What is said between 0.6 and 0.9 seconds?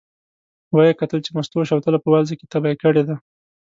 و